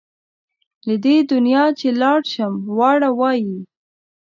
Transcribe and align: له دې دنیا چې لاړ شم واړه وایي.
له 0.87 0.95
دې 1.05 1.15
دنیا 1.31 1.65
چې 1.79 1.87
لاړ 2.01 2.19
شم 2.33 2.53
واړه 2.77 3.09
وایي. 3.19 3.57